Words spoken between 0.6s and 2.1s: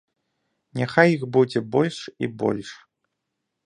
Няхай іх будзе больш